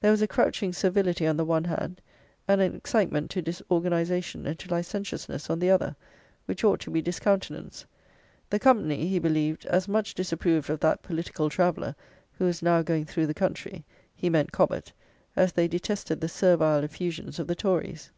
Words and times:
There 0.00 0.10
was 0.10 0.20
a 0.20 0.26
crouching 0.26 0.72
servility 0.72 1.28
on 1.28 1.36
the 1.36 1.44
one 1.44 1.62
hand, 1.62 2.00
and 2.48 2.60
an 2.60 2.74
excitement 2.74 3.30
to 3.30 3.40
disorganization 3.40 4.44
and 4.44 4.58
to 4.58 4.68
licentiousness 4.68 5.48
on 5.48 5.60
the 5.60 5.70
other, 5.70 5.94
which 6.46 6.64
ought 6.64 6.80
to 6.80 6.90
be 6.90 7.00
discountenanced. 7.00 7.86
The 8.48 8.58
company, 8.58 9.06
he 9.06 9.20
believed, 9.20 9.64
as 9.66 9.86
much 9.86 10.12
disapproved 10.14 10.70
of 10.70 10.80
that 10.80 11.04
political 11.04 11.48
traveller 11.48 11.94
who 12.32 12.46
was 12.46 12.62
now 12.62 12.82
going 12.82 13.04
through 13.04 13.28
the 13.28 13.32
country 13.32 13.84
he 14.12 14.28
meant 14.28 14.50
Cobbett 14.50 14.92
as 15.36 15.52
they 15.52 15.68
detested 15.68 16.20
the 16.20 16.28
servile 16.28 16.82
effusions 16.82 17.38
of 17.38 17.46
the 17.46 17.54
Tories." 17.54 18.10